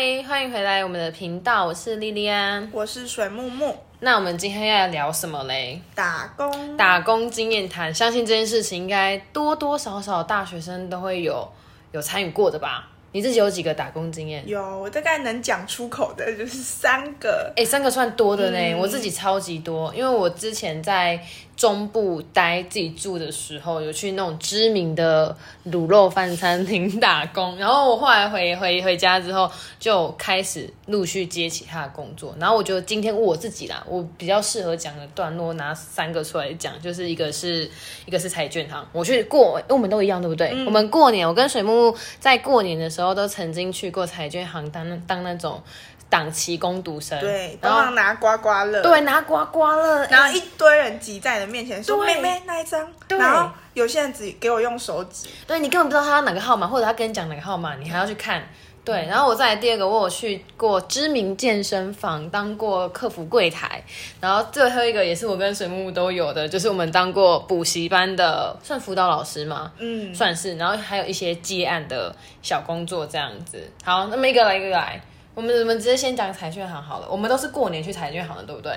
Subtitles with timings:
[0.00, 2.66] 嗨，欢迎回来我们的频道，我是莉莉安。
[2.72, 5.78] 我是水木木，那我们今天要聊什么嘞？
[5.94, 11.46] 打工打工经验谈，相信这件事情应该多多少少大学生都会有
[11.92, 12.88] 有参与过的吧？
[13.12, 14.42] 你自己有几个打工经验？
[14.48, 21.22] 有我大概能讲出口的就是三个，哎、三个算多的呢，我自己超级多，因为我之前在
[21.60, 25.36] 中部待自己住的时候，有去那种知名的
[25.66, 37.70] 卤肉饭餐厅打工，然后我后来回回回家之后，就开始陆续接其他的工作，然后我觉得今天我自己啦，我比较适合讲的段落拿三个出来讲，就是一个是
[38.06, 40.64] 一个是彩券行，我去过，因为我们都一样，对不对？
[40.64, 45.62] 我们过年，我跟水木木在过年的时候都曾经去过彩券行当当那种
[46.10, 53.16] 档期攻读生，对，然后帮忙拿刮刮乐，，对拿刮刮乐，然后一堆人挤在你的面前说妹妹那一张，对。
[53.16, 58.42] 然后有些人只给我用手指，对你根本不知道他要哪个号码，或者他跟你讲哪个号码，你还要去看。
[58.82, 63.80] 对，然后我再来第二个，我有去过知名健身房当过客服柜台，
[64.18, 69.70] 然后最后一个也是我跟水木木都有的，就是我们当过补习班的，算辅导老师吗？
[69.78, 72.12] 嗯，算是，然后还有一些接案的
[72.42, 73.70] 小工作这样子。
[73.84, 75.00] 好，那么一个来一个来，
[75.34, 78.76] 我们我们直接先讲彩券行好了，我们都是过年去彩券行的，对不对？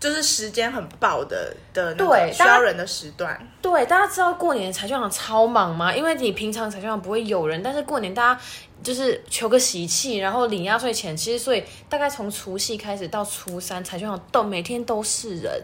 [0.00, 5.94] 就是时间很爆的的那对个需要人的时段，对，大家知道过年彩券行超忙吗？
[5.94, 8.40] 因为你平常彩券行不会有人，但是过年大家
[8.82, 15.62] 就是求个喜气，然后领压岁钱，其实所以大概从除夕开始到初三，彩券行都每天都是人。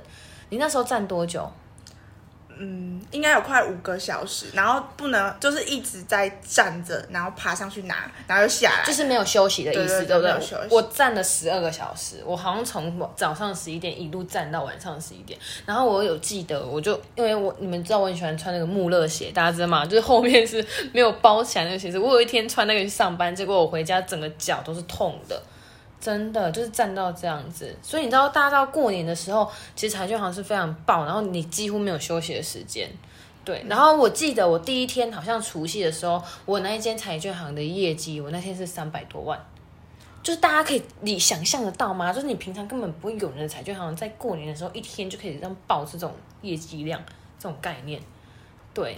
[0.49, 1.47] 你那时候站多久？
[2.63, 15.39] 嗯，应该有快五个小时，然后不能就是一直在站着，然后爬上去拿，然后又下来，就是没有休息的意思，对不对没有休息我站了十二个小时，我好像从早上十一点一路站到晚上十一点。
[15.65, 19.87] 然后我有记得，我就因为我你们知道我很喜欢穿那个穆勒鞋，大家知道吗？
[19.87, 21.99] 就是后面是没有包起来那个鞋子。
[21.99, 25.43] 我有一天穿那个去上班，结果我回家整个脚都是痛的。
[26.01, 29.47] 真的就是站到这样子，所以你知道，大家到过年的时候，
[29.77, 32.89] 其实彩券行是非常爆，然后你几乎没有休息的时间。
[33.45, 39.39] 对，然后我记得我第一天好像除夕的时候，我那一间彩券行的业绩，我那天是三百多万，
[40.23, 42.13] 就是大家可以你想象得到吗？
[42.13, 46.13] 就是你平常根本不会有人的彩券行，在过年的时候一天就可以这样报这种
[46.43, 47.03] 业绩量，
[47.39, 48.01] 这种概念，
[48.73, 48.97] 对。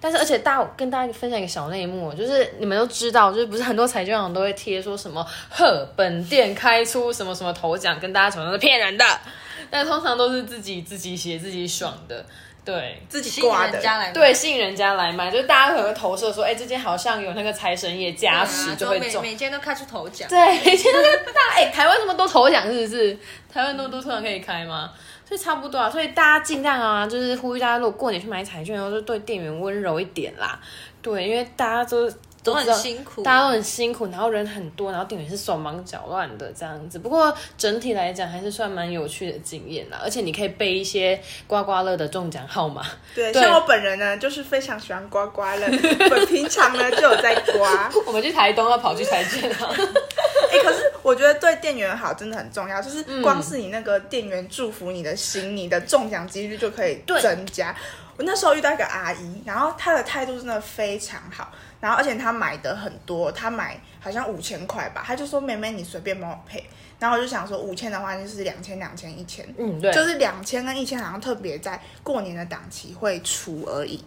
[0.00, 9.04] 但是，而且大跟大家分享一个小内幕，就是你们都知道，就是不是很多彩券行都会贴说什么“呵，本店开出什么什么头奖”，跟大家讲那是骗人的，
[9.70, 12.24] 但通常都是自己自己写自己爽的，
[12.64, 13.02] 对。
[13.08, 19.20] 自己吸引挂的，人家来对，吸引人家来买，就是大家可能会投射说，哎、这间好像有那个财神爷加持，就会中。
[19.20, 23.18] 每间都开出头奖，对，每天都是大哎、台湾那么多头奖是不是？
[23.52, 24.92] 台湾那么多头奖可以开吗？
[25.28, 30.58] 所以差不多啊，所以大家尽量啊，就是呼吁大家，如果过年去买彩券然后，就对店员温柔一点啦。
[31.02, 32.10] 对，因为大家都
[32.42, 33.22] 都很辛苦。
[33.22, 36.98] 大家都很辛苦，然后人很多，然后店员是手忙脚乱的这样子。
[37.00, 42.82] 不过整体来讲还是算蛮有趣的经验啦，而且你可以背一些刮刮乐的中奖号码。
[43.14, 47.90] 对，对像我本人呢，就是非常喜欢刮刮乐，我 平常呢就有在刮。
[48.06, 49.68] 我们去台东要跑去彩券啊，
[50.50, 57.74] 哎、可是我觉得对店员好真的很重要，就是嗯光是你那个店员祝福你的心，你的中奖几率就可以增加。
[58.18, 66.64] 我那时候遇到一个阿姨，然后她的态度真的非常好，然后而且她买的很多，她买好像五千块吧，她就说妹妹你随便帮我配，
[66.98, 74.04] 然后我就想说五千的话就是两千两千一千，嗯，对，就是两千跟一千好像特别在过年的档期会出而已，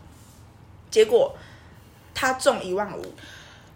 [0.90, 1.34] 结果
[2.14, 3.14] 她中一万五，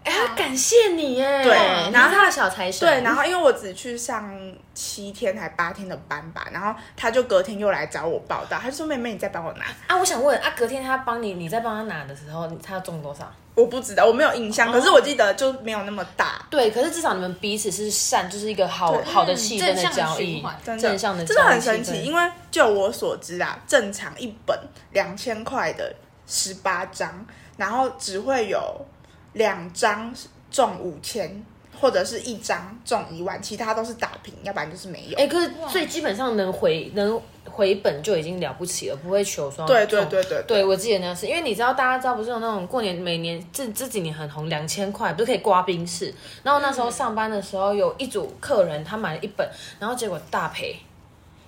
[0.06, 1.58] 哎、他感谢你耶，对
[1.88, 4.32] 你然后他的小财神，对，然后因为我只去上
[4.74, 13.30] 七天还八天的班吧，然后他就隔天又来找我报道，他就说妹妹你再帮我拿，啊，我想问啊，隔天他帮你，你再帮他拿的时候，他要中多少？
[13.56, 16.46] 我不知道我没有印象，可是我记得就没有那么大。
[16.50, 20.44] 对，可是至少你们彼此是善，就是一个好好的气氛的交易
[20.78, 24.60] 正向的真的很神奇，因为就我所知啊，正常一本
[24.92, 25.96] 两千块的
[26.28, 28.86] 十八张，然后只会有
[29.36, 30.14] 两张
[30.50, 31.46] 中五千，
[31.80, 35.18] 或者是一张中一万，其他都是打平，要不然就是没有。
[35.18, 46.14] 哎、可是最基本上能回能回本就已经了不起了，不会求双对对中对对对，我记得那是因为你知道，大家知道不是有那种过年每年这这几年很红两千块，不是可以刮冰室？
[46.44, 49.48] 然后那时候上班的时候，有一组客人他买了一本，
[49.80, 50.76] 然后结果大赔。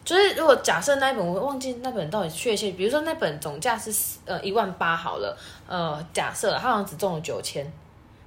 [0.08, 3.92] 就是如果假设那一本我忘记那本到底确切，比如说那本总价是
[4.24, 5.38] 呃一万八好了，
[5.68, 7.70] 呃假设他好像只中了九千，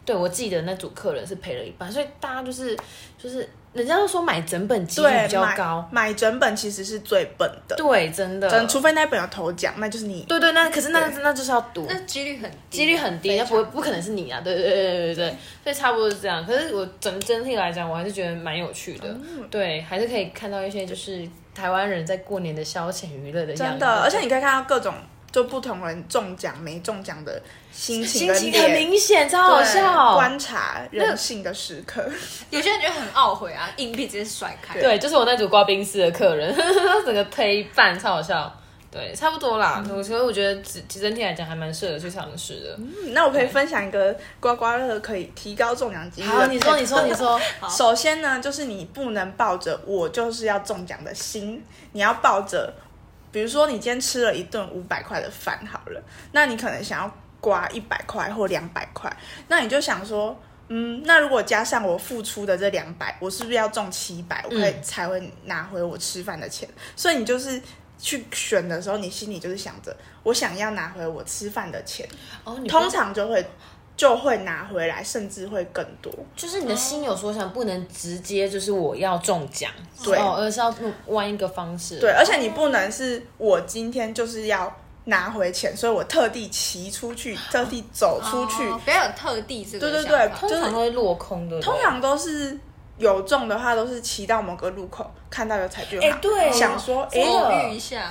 [0.05, 2.77] 对我记得那组客人是赔了一半，所以大家就是
[3.17, 10.23] 就是人家都说买整本几率，比较买高，买整本其实是最笨的，对，真的，真除非那本有头奖，那就是你。
[10.25, 15.15] 对对，那可是那那就是要赌，那几率很低，几率很低，那不会不可能是你啊，对对对对对。
[15.15, 15.35] 对，
[15.65, 16.45] 所以差不多是这样。
[16.45, 19.49] 可是我整整体来讲，我还是觉得蛮有趣的，嗯。
[19.49, 24.95] 对，还是可以看到一些就是台湾人在过年的消遣娱乐的样子，真的，而且你可以看到各种
[25.33, 27.41] 就不同人中奖没中奖的
[27.73, 30.15] 心情跟心情很明显，超好笑。
[30.15, 32.05] 观察人性的时刻。
[32.51, 34.81] 有些人觉得很懊悔啊，硬币直接甩开。
[34.81, 36.55] 对，就是我那组刮冰丝的客人，
[37.07, 38.53] 整个推一半，超好笑。
[38.91, 39.85] 对，差不多啦。
[39.89, 42.77] 我所以我觉得整整体来讲还蛮适合去尝试的。
[42.77, 47.41] 嗯那我可以分享一个刮刮乐可以提高中奖几率好，你说，你说，你说，
[47.71, 52.73] 首先呢，就是你不能抱着我就是要中奖的心，你要抱着，
[53.31, 56.03] 比如说你今天吃了一顿五百块的饭好了，
[56.33, 59.09] 那你可能想要刮一百块或两百块，
[59.47, 66.69] 那你就想说，嗯，那如果加上我付出的这两百，我是不是要中七百，我可以才会拿回我吃饭的钱？
[66.97, 67.63] 所以你就是。
[68.01, 72.09] 去选的时候，你心里就是想着，我想要拿回我吃饭的钱，
[72.45, 73.45] 哦，你不通常就会
[73.97, 76.11] 就会拿回来，甚至会更多。
[76.35, 79.71] 就是你的心有所想，不能直接就是我要中奖，
[80.03, 80.75] 对哦，而是要
[81.07, 81.99] 弯一个方式。
[81.99, 84.75] 对，而且你不能是我今天就是要
[85.05, 88.67] 拿回钱，所以我特地骑出去，特地走出去。
[88.69, 91.61] 哦不要有特地这个对对对想法通常都会落空的。
[91.61, 92.59] 通常都是
[93.01, 97.21] 有中的话，都是骑到某个路口看到有彩券行，哎对想说哎、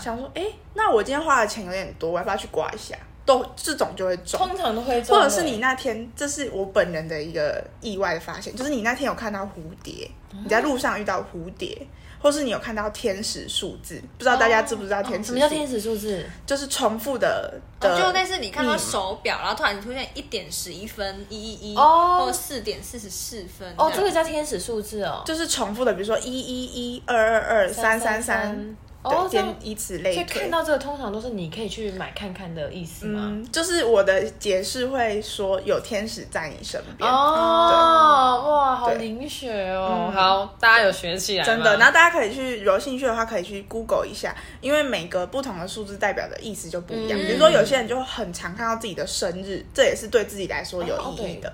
[0.01, 0.43] 想说哎、
[0.73, 2.97] 那我今天花的钱有点多，我要不要去刮一下？
[3.25, 4.39] 都这种就会中。
[4.39, 10.09] 通常都会中，或者是你那天，这是我本人的一个意外的发现，就是你那天有看到蝴蝶，
[10.43, 11.87] 你在路上遇到蝴蝶，
[12.21, 15.33] 或是你有看到天使数字，不知道大家知不知道天使数字？
[15.33, 16.25] 什么叫天使数字？
[16.45, 23.73] 就是重复的的，哦就类似你看到手表，然后突然出现一点十一分一一一，哦或四点四十四分。
[23.77, 25.23] 哦，这个叫天使数字哦。
[25.25, 30.21] 就是重复的，比如说一一一、二二二、三三三，哦，这对，样以此类推。
[30.21, 33.27] 以看到这个通常都是你可以去买看看的意思吗？
[33.31, 40.07] 嗯，就是我的解释会说有天使在你身边，哦，哇，好对灵学哦！
[40.07, 41.77] 嗯好，大家有学起来吗真的。
[41.77, 47.17] 然后大家可以去有兴趣的话，可以去 Google 一下，因为每个不同的数字代表的意思就不一样。
[47.17, 51.53] 嗯比如说有些人就很常看到自己的生日，这也是对自己来说有哦意义的。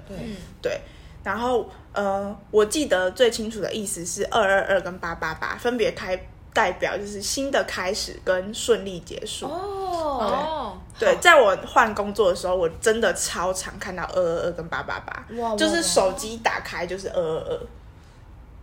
[0.62, 0.80] 对，
[1.24, 6.18] 然后呃，我记得最清楚的意思是二二二跟八八八，分别开
[6.56, 9.46] 代表就是新的开始跟顺利结束。
[9.46, 17.60] 哦，哦，对，在我换工作的时候，我真的超常看到二二二跟八八八就是手机打开就是二二二，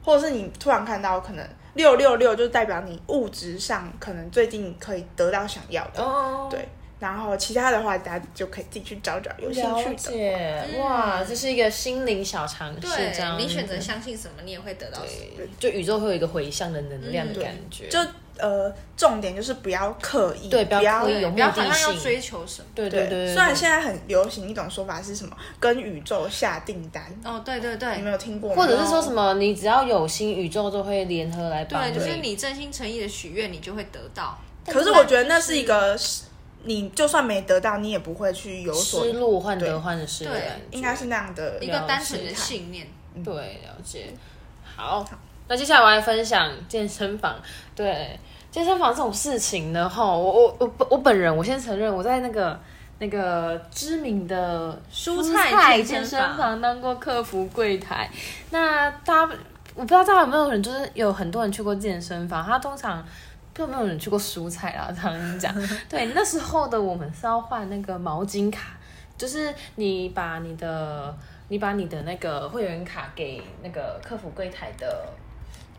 [0.03, 6.03] 或者是你突然看到可能六六六，就代表你物质上可能最近可以得到想要的。
[6.03, 6.67] 哦，对，
[7.03, 9.97] 然后其他的话，大家就可以自己去找找有兴趣的。
[9.97, 15.27] 解，哇，这是一个心灵小常识，对这样，你选择相信什么，你也会得到什么。
[15.37, 17.99] 对，就宇宙会有一个回向的能量的嗯感觉，就
[18.39, 22.69] 呃，重点就是不要刻意，对不不要刻意有不要目的好像要性追求什么。
[22.73, 28.63] 对对对对，对虽然现在很流行一种说法是什么，跟宇宙下订单，哦，对对对你没，有听过吗？
[28.63, 34.39] 或者是说什么，你只要有心，宇宙都会联合来帮对，就是你真心诚意的许愿，你就会得到。
[34.65, 35.99] 可是我觉得那是一个，
[36.65, 42.87] 你就算没得到，你也不会去有所失，落患得患失的对感觉，应该是那样的一个单纯的信念。
[43.25, 44.13] 对，了解。
[44.77, 45.05] 好，
[45.49, 47.35] 那接下来我来分享健身房。
[47.75, 48.19] 对，
[48.51, 52.59] 健身房这种事情呢，哈，我我我我本人，我先承认，我在那个
[52.99, 58.11] 那个知名的蔬菜菜健身健身房当过客服柜台。
[58.51, 59.35] 那大家，
[59.75, 63.05] 我不知道大家有没有人，就是有很多人去过健身房，他通常。
[63.55, 64.91] 不知道有没有人去过蔬菜啦？
[64.91, 65.55] 这样讲，
[65.89, 68.69] 对，那时候的我们是要换那个毛巾卡，
[69.17, 71.15] 就是你把你的
[71.49, 75.07] 你把你的那个会员卡给那个客服柜台的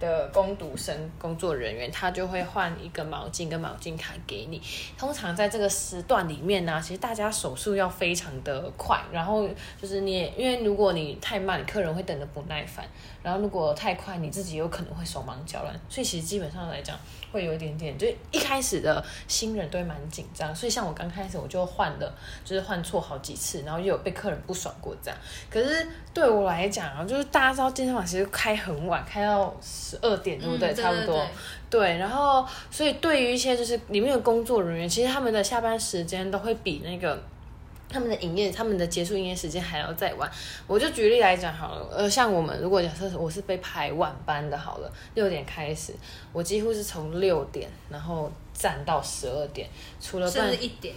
[0.04, 4.62] 的工读生工作人员，他就会换一个毛巾跟毛巾卡给你。
[4.98, 9.48] 通常在这个时段里面呢、其实大家手速要非常的快，然后
[9.82, 12.86] 就是你也因为如果你太慢，客人会等得不耐烦，
[13.22, 16.98] 然后如果太快，你自己有可能会手忙脚乱，所以其实基本上来讲
[17.32, 25.18] 会有一点点，就一开始的新人都会蛮紧张，所以像我刚开始我就换了，就是换错好几次，然后又有被客人不爽过这样。
[25.50, 29.56] 可是对我来讲啊，就是大家知道健身房其实开很晚，开到
[29.94, 30.70] 十二点，对不对？
[30.72, 31.26] 嗯差不多。
[31.70, 37.22] 对对，然后所以对于一些就是里面的工作人员，其实他们的下班时间都会比那个
[37.90, 40.30] 他们的营业、他们的结束营业时间还要再晚。
[40.68, 45.94] 我就举例来讲好了，呃，像我们如果假设我是被排晚班的，好了，六点开始，
[46.32, 49.68] 我几乎是从六点然后站到十二点，
[50.00, 50.94] 除了甚半至一点。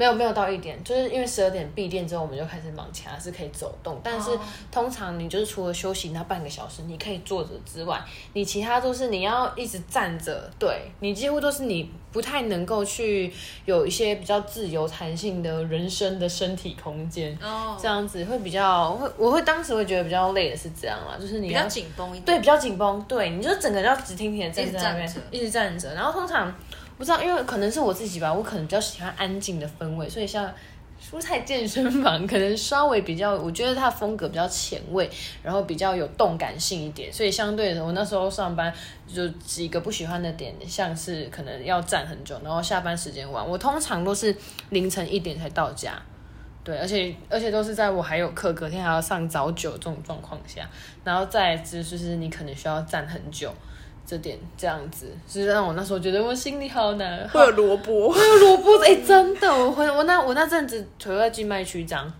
[0.00, 4.00] 没有没有到一点，就是因为十二点闭店之后，我们就开始忙其他是，可以走动。
[4.02, 4.40] 但是、哦
[4.70, 8.00] 通常你就是除了休息那半个小时，你可以坐着之外，
[8.32, 13.30] 你其他都是你要一直站着，对你几乎都是你不太能够去
[13.66, 17.36] 有一些比较自由弹性的人生的身体空间。
[17.42, 22.24] 哦，这样子会比较会，我会当时会觉得比较累的是这样啦，就是你要比较紧绷一点。
[22.24, 23.04] 对，比较紧绷。
[23.06, 25.92] 对，你就整个要直挺挺的站在那边，一直站着。
[25.94, 26.54] 然后通常
[27.00, 30.52] 不知道，因为可能是我自己吧，我可能比较喜欢安静的氛围，所以像
[31.02, 35.10] 蔬菜健身房可能稍微比较，我觉得它风格比较前卫，
[35.42, 37.10] 然后比较有动感性一点。
[37.10, 38.70] 所以相对的，我那时候上班
[39.08, 44.36] 就几个不喜欢的点，像是可能要站很久，然后下班时间晚，我通常都是
[44.68, 45.98] 凌晨一点才到家。
[46.62, 50.68] 对，而且而且都是在我还有课，隔天还要上早九这种状况下，
[51.02, 53.50] 然后再就是你可能需要站很久，
[54.06, 62.12] 这点这样子，是让我那时候觉得我心里好难，会有萝卜，会有萝卜，哎、真的，我回我那我那阵子腿在静脉曲张，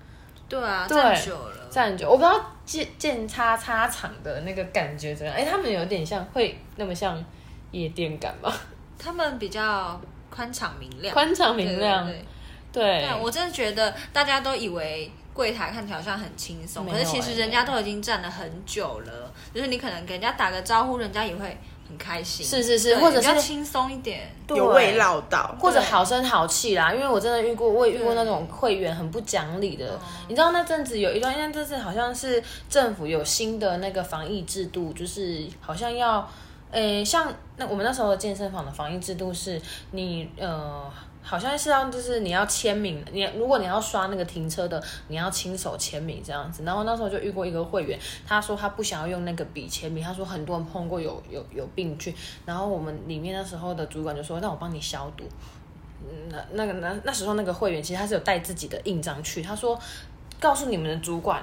[0.49, 1.57] 对啊，对站久了。
[1.71, 7.25] 站久，我不知道健健叉叉场的那个感觉怎样，哎、他们有点像会那么像
[7.71, 8.53] 夜店感吗？
[8.99, 12.25] 他们比较宽敞明亮，宽敞明亮，对
[12.73, 21.57] 对，对，我真的觉得大家都以为柜台看起来好像很轻松，可是其实欸人家都已经站了很久了，就是你可能给人家打个招呼，人家也会
[21.89, 22.45] 很开心。
[22.45, 24.31] 是是是或者是比较轻松一点。
[24.47, 25.57] 对有味道到。
[25.59, 29.99] 或者好声好气啦，因为我真的遇过，我也遇过那种会员很不讲理的。
[30.29, 36.29] 你知道那阵子有一段，因为这次好像是政府有新的那个防疫制度，就是好像要，
[36.71, 39.61] 诶、像那我们那时候的健身房的防疫制度是
[39.93, 40.91] 你呃。
[41.31, 46.65] 好像是要，就是你要签名，你如果你要刷那个停车的，你要亲手签名这样子。
[46.65, 47.97] 然后那时候就遇过一个会员，
[48.27, 52.13] 他说他不想要用那个笔签名，他说很多人碰过有有有病菌。
[52.45, 55.25] 然后我们里面那时候的主管就说，那我帮你消毒。
[56.31, 59.79] 那那个那那时候那个会员其实他是有带自己的印章去，他说
[60.41, 61.41] 告诉你们的主管，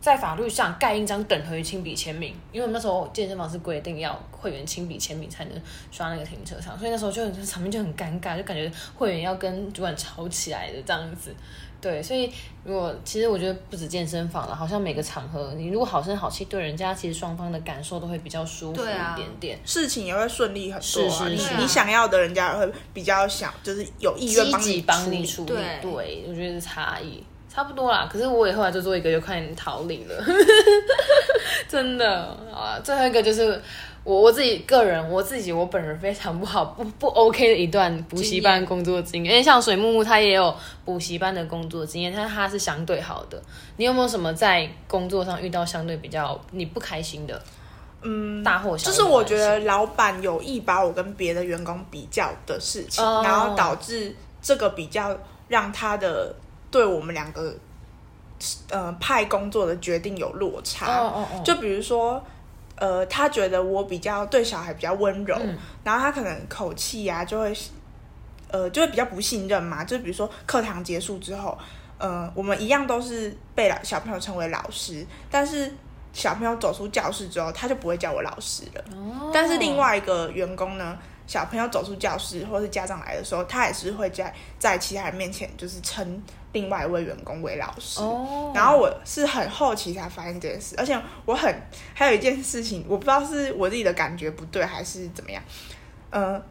[0.00, 11.34] 在法律上盖印章等同于亲笔签名，因为我们那时候健身房是规定要会员亲笔签名才能刷那个停车场，所以那时候就很场面就很尴尬，就感觉会员要跟主管吵起来的这样子。
[11.82, 12.30] 对，所以
[12.62, 19.58] 如果其实我觉得不止健身房了，好像每个场合你如果好声好气对人家，其实双方的感受都会比较舒服一点点。
[19.64, 25.26] 事情也会顺利很多、是是是你想要的，人家也会比较想，就是有意愿帮积极帮你理。
[25.26, 28.08] 处理，对对我觉得是差异差不多啦。
[28.10, 30.14] 可是我也后来就做一个，就快点逃离了，
[31.68, 32.78] 真的啊。
[32.82, 33.60] 最后一个就是
[34.04, 40.54] 我我自己个人，我自己我本人非常不好不不 OK 的一段补习班工作经验，因为像水木木他也有
[40.84, 43.40] 补习班的工作经验，但是他是相对好的。
[43.76, 47.42] 你有没有什么在工作上遇到相对比较你不开心的？
[48.02, 55.14] 嗯，大或小，就是我觉得老板有意把我跟别的员工比较的事情，哦然后导致这个比较
[55.48, 56.34] 让他的
[56.70, 57.54] 对我们两个
[58.70, 60.86] 呃派工作的决定有落差。
[60.86, 62.22] 哦哦哦，就比如说，
[62.76, 67.52] 呃，他觉得我比较对小孩比较温柔，嗯然后他可能口气啊就会，
[68.50, 69.84] 呃，就会比较不信任嘛。
[69.84, 71.56] 就比如说课堂结束之后，
[71.98, 75.70] 呃，我们一样都是被老小朋友称为老师，但是
[76.12, 78.84] 小朋友走出教室之后，他就不会叫我老师了。
[78.96, 80.98] 哦但是另外一个员工呢，
[81.30, 86.20] 小朋友走出教室或是家长来的时候，他也是会在在其他人面前就是称
[86.50, 88.00] 另外一位员工为老师。
[88.00, 91.54] 哦，然后我是很后期才发现这件事，而且我很
[91.94, 95.40] 还有一件事情，我不知道是我自己的感觉不对还是怎么样。
[96.10, 96.42] 呃，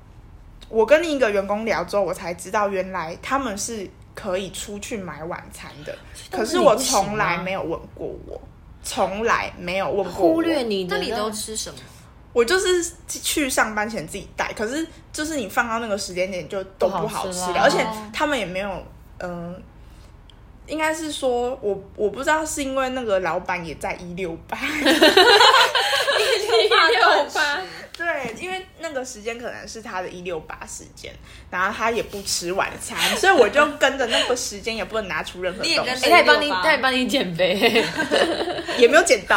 [0.70, 5.94] 我跟另一个员工聊之后，我才知道原来他们是可以出去买晚餐的，
[6.32, 8.42] 可是我从来没有问过我，
[8.82, 11.78] 从来没有问过我忽略你的那你都吃什么？
[12.32, 17.84] 我就是去上班前自己带，可是就是你放到那个时间点就都不好吃了，而且
[18.14, 18.86] 他们也没有，
[19.18, 19.60] 嗯、
[20.68, 24.84] 应该是说我我不知道是因为那个老板也在一六八，一
[26.68, 27.62] 六八，
[27.98, 31.12] 对，因为那个时间可能是他的一六八时间，
[31.50, 35.80] 然后他也不吃晚餐，所以我就跟着那个时间也不能拿出任何东西。
[35.80, 37.84] 哎、，他也帮你，168他也帮你减肥，
[38.78, 39.36] 也没有减到。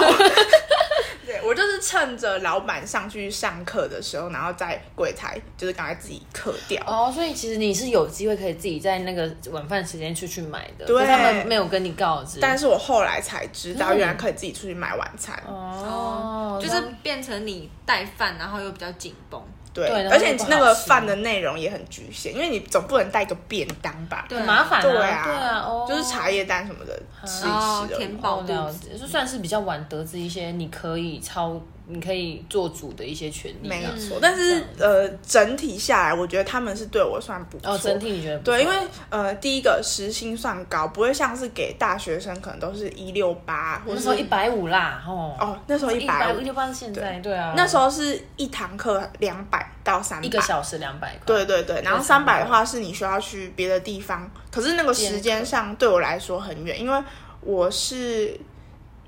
[1.42, 6.82] 对我就是趁着老板上去上课的时候，然后在柜台就是赶快自己刻掉。
[6.86, 12.38] 哦，所以其实你是有机会可以自己在那个晚饭时间出去买的，他们没有跟你告知。
[12.40, 15.36] 但是我后来才知道，嗯原来可以自己出去买晚餐。
[15.46, 19.42] 哦，就是变成你带饭，然后又比较紧绷。
[19.72, 24.26] 对，对而且那个饭的内容也很局限，因为你总不能带个便当吧？
[24.28, 24.38] 对。
[24.38, 26.94] 很麻烦啊，对对啊，哦，就是茶叶蛋什么的
[27.26, 28.66] 吃一哦吃填饱肚哦。
[28.66, 33.68] 了子，就算是比较晚得知一些你可以超你可以做主的一些权利。
[33.68, 34.18] 没有错。
[34.20, 37.72] 但是呃，整体下来，我觉得他们是对我算不错。
[37.72, 38.76] 哦，整体你觉得不对，因为
[39.10, 46.40] 呃，第一个时薪算高，不会像是给大学生可能都是一六八，那时候一百五啦，哦，哦，那时候一百五。
[46.40, 47.34] 一六，八是现在，对。
[47.34, 57.02] 啊，那时候是一堂课两百到三百，一个小时两百块，对对对，然后对三百的话是你需要去别的地方，可是那个时间上对我来说很远，因为
[57.40, 58.38] 我是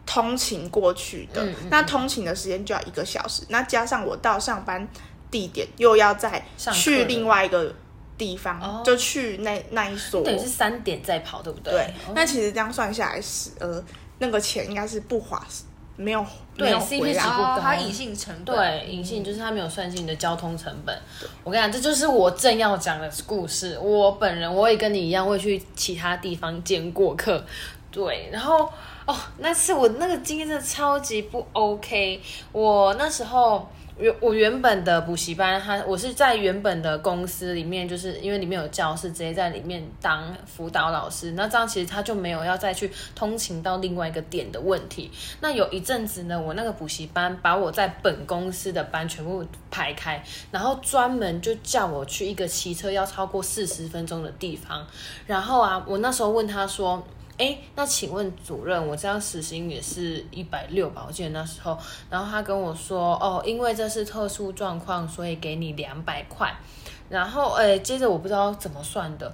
[0.06, 4.86] 通勤过去的，嗯嗯那通勤的时间就要一个小时，那加上我到上班
[5.30, 7.74] 地点又要再去另外一个
[8.16, 8.82] 地方，哦。
[8.84, 11.72] 就去那那一所，等于是三点再跑，对不对？
[11.72, 13.82] 对哦，那其实这样算下来是呃
[14.18, 16.24] 那个钱应该是不划算，没有
[16.56, 17.22] 对没有 CP 回来。
[17.22, 20.96] 值不高哦，它隐性成本，对，隐性就是它没有算进你的交通成本。
[21.42, 23.76] 我跟你讲，这就是我正要讲的故事。
[23.80, 27.44] 我本人我也跟你一样会去其他地方兼过客，
[27.90, 28.70] 对，然后
[29.06, 32.22] 哦，那次我那个经验真的超级不 OK。
[32.52, 33.68] 我那时候
[33.98, 41.32] 原我原本的补习班，它我是在原本的公司里面，就是因为里面有教室，直接在里面当辅导老师。
[41.32, 45.10] 那这样其实他就没有要再去通勤到另外一个点的问题。
[45.40, 54.86] 那有一阵子呢，我那个补习班把我在本公司的班全部排开，然后专门就叫我去一个骑车要超过四十分钟的地方。
[55.26, 57.06] 然后啊，我那时候问他说。
[57.36, 61.04] 哎，那请问主任，我这样时薪也是一百六吧？
[61.06, 61.76] 我记得那时候，
[62.08, 66.54] 然后他跟我说，哦，因为这是特殊状况，所以给你两百块。
[67.08, 69.32] 然后，哎，接着我不知道怎么算的，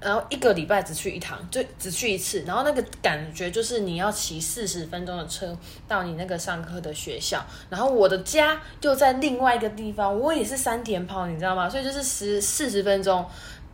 [0.00, 5.56] 然后一个礼拜只去一趟，就只去一次，然后那个感觉就是你要骑四十分钟的车
[5.88, 11.68] 到你那个上课的学校，然后我的家就在另外一个地方，我也是三点跑，你知道吗？
[11.68, 13.26] 所以就是十四十分钟。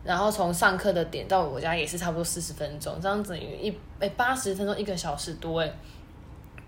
[0.03, 5.73] 然后从上课的点到我家也是差不多四十分钟，这样子一哎八十分钟一个小时多哎，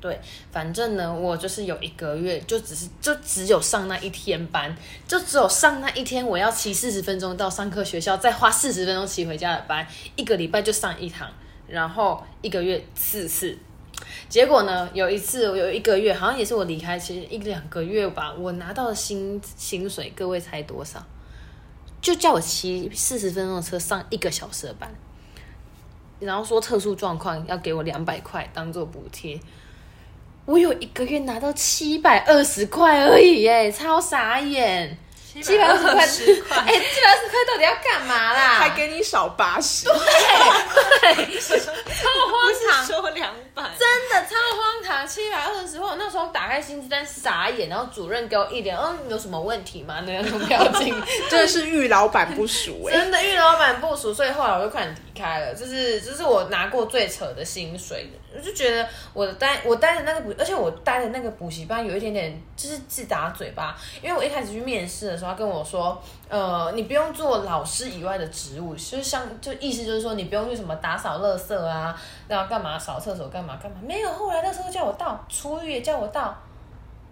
[0.02, 0.20] 对，
[0.52, 4.76] 反正呢我就是有一个月就只是就只有上那一天班，
[5.08, 11.30] 就只有上那一天我要骑四十分钟到上课学校，再花四十分钟骑回家的班，一个礼拜就上一堂，
[11.68, 13.58] 然后一个月四次。
[14.30, 21.06] 结果呢，有一次我有一个月，好像也是我离开，其实一两个月吧，我拿到的薪薪水，各位猜多少？
[22.02, 24.90] 就叫我骑四十分钟的车上一个小时的班，
[26.20, 29.40] 然后说特殊状况要给我两百块当做补贴。
[30.46, 34.98] 我有一个月拿到七百二十块而已耶，超傻眼！
[35.42, 35.84] 七百二十
[36.42, 38.56] 块，哎，七百二十块到底要干嘛啦？
[38.56, 40.04] 还给你少八十，超荒
[42.72, 45.88] 唐， 说两百，真的超荒唐，七百二十块。
[45.90, 50.02] 我那时候打开薪资单傻眼，然后主任给我一脸，嗯，有什么问题吗？
[50.06, 50.94] 那种表情，
[51.30, 55.54] 真的是遇老板不熟哎、真的遇老板不熟，所以后来我就快点离开了。
[55.54, 74.12] 就是就是我拿过最扯的薪水我就觉得我的待我待的那个补，而且我待的那个补习班有一点点就是自打嘴巴，因为我一开始去面试的时候，他跟我说，呃，你不用做老师以外的职务，就是像就意思就是说你不用去什么打扫垃圾啊，然后干嘛扫厕所干嘛干嘛，没有。
[74.12, 76.38] 后来的时候叫我到厨余也叫我到。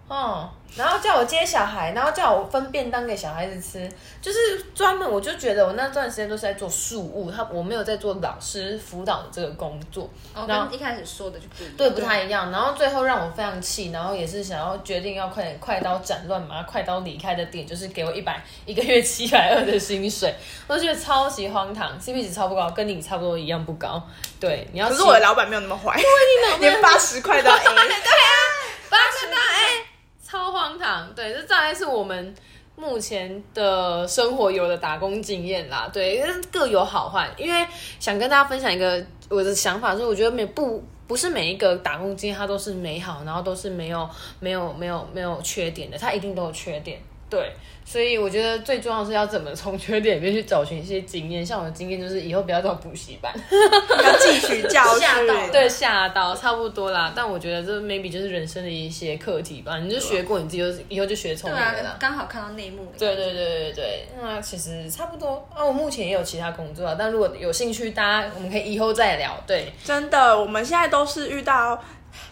[0.07, 3.91] 哦，然后叫我接小孩，然后叫我分便当给小孩子吃，
[4.21, 12.49] 就是专门我就觉得我那段时间都是在做事务，他我没有在做老师辅导的这个工作，哦，然后跟一开始说的就不一样，对，不太一样。
[12.51, 20.33] 然后最后让我非常气，然后也是想要决定要快点快刀斩乱麻，快刀离开的点就是给我一百一个月七百二的薪水，
[20.67, 24.01] 我觉得超级荒唐，CP 值超不高，跟你差不多一样不高。
[24.39, 25.99] 对，你要可是我的老板没有那么坏，
[26.61, 27.61] 连八十块都 对啊。
[28.89, 29.76] 八十大哎，超荒唐。
[31.17, 32.35] 对，这大概是我们
[32.75, 35.89] 目前的生活有的打工经验啦。
[35.91, 37.27] 对，各有好坏。
[37.35, 37.67] 因为
[37.99, 44.07] 想跟大家分享一个我的想法，是我觉得每不不是每一个打工经验它都是美好，然后都是没有
[44.39, 47.01] 没有没有没有缺点的，它一定都有缺点。
[47.29, 47.51] 对，
[47.85, 51.45] 所以我觉得最重要的是要怎么从缺点里面去找寻一些经验。
[51.45, 53.33] 像我的经验就是以后不要找补习班。
[54.03, 54.83] 要汲取教
[55.27, 57.11] 到对，吓到差不多啦。
[57.15, 59.77] 但我觉得这 maybe 就是人生的一些课题吧。
[59.79, 61.97] 你就学过，你自己就以后就学聪对明了。
[61.99, 65.65] 刚好看到内幕的，对对对对对，那其实差不多啊。
[65.65, 69.37] 我目前也有其他工作啊，但如果有兴趣，大家我们可以以后再聊。
[69.45, 71.83] 对，真的，我们现在都是遇到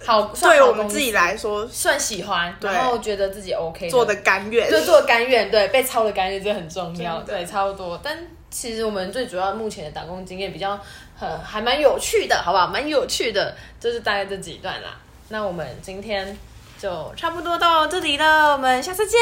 [0.06, 4.70] 好，算对我们自己来说算喜欢，然后觉得自己 OK 做的甘愿。
[4.70, 8.00] 对，做甘愿，对，被操的甘愿这很重要，对，差不多。
[8.04, 8.18] 但
[8.52, 10.80] 其实我们最主要目前的打工经验比较
[11.18, 12.68] 很还蛮有趣的，好不好？
[12.68, 14.90] 蛮有趣的，就是大概这几段啦。
[15.30, 16.38] 那我们今天
[16.80, 19.20] 就差不多到这里了，我们下次见，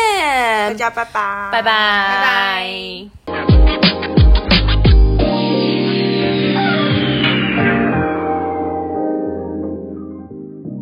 [0.70, 3.34] 大家拜拜，拜拜，拜
[3.82, 3.93] 拜